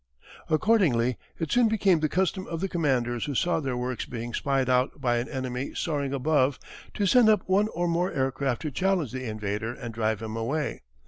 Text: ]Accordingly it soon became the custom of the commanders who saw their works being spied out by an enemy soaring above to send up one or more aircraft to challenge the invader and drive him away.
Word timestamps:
]Accordingly 0.49 1.15
it 1.37 1.51
soon 1.51 1.67
became 1.69 1.99
the 1.99 2.09
custom 2.09 2.47
of 2.47 2.59
the 2.59 2.67
commanders 2.67 3.25
who 3.25 3.35
saw 3.35 3.59
their 3.59 3.77
works 3.77 4.05
being 4.05 4.33
spied 4.33 4.67
out 4.67 4.99
by 4.99 5.17
an 5.17 5.29
enemy 5.29 5.75
soaring 5.75 6.11
above 6.11 6.57
to 6.95 7.05
send 7.05 7.29
up 7.29 7.43
one 7.47 7.67
or 7.67 7.87
more 7.87 8.11
aircraft 8.11 8.63
to 8.63 8.71
challenge 8.71 9.11
the 9.11 9.25
invader 9.29 9.75
and 9.75 9.93
drive 9.93 10.19
him 10.23 10.35
away. 10.35 10.81